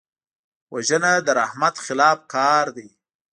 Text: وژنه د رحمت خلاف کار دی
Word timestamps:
وژنه 0.73 1.11
د 1.25 1.27
رحمت 1.39 1.75
خلاف 1.85 2.17
کار 2.33 2.65
دی 2.75 2.87